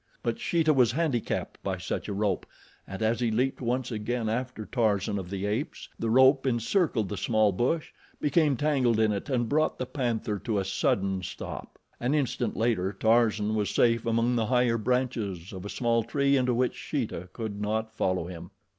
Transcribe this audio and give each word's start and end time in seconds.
But 0.23 0.39
Sheeta 0.39 0.73
was 0.73 0.93
handicapped 0.93 1.61
by 1.61 1.77
such 1.77 2.07
a 2.07 2.13
rope, 2.13 2.47
and 2.87 3.03
as 3.03 3.19
he 3.19 3.29
leaped 3.29 3.61
once 3.61 3.91
again 3.91 4.29
after 4.29 4.65
Tarzan 4.65 5.19
of 5.19 5.29
the 5.29 5.45
Apes 5.45 5.89
the 5.99 6.09
rope 6.09 6.47
encircled 6.47 7.07
the 7.07 7.17
small 7.17 7.51
bush, 7.51 7.91
became 8.19 8.57
tangled 8.57 8.99
in 8.99 9.11
it 9.11 9.29
and 9.29 9.47
brought 9.47 9.77
the 9.77 9.85
panther 9.85 10.39
to 10.39 10.57
a 10.57 10.65
sudden 10.65 11.21
stop. 11.21 11.77
An 11.99 12.15
instant 12.15 12.57
later 12.57 12.91
Tarzan 12.91 13.53
was 13.53 13.69
safe 13.69 14.03
among 14.07 14.35
the 14.37 14.47
higher 14.47 14.79
branches 14.79 15.53
of 15.53 15.65
a 15.65 15.69
small 15.69 16.01
tree 16.03 16.35
into 16.35 16.55
which 16.55 16.73
Sheeta 16.73 17.29
could 17.31 17.61
not 17.61 17.93
follow 17.93 18.25
him. 18.25 18.49